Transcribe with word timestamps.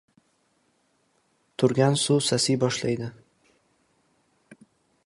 •Turgan 1.63 1.99
suv 2.05 2.23
sasiy 2.31 2.59
boshlaydi. 2.65 3.13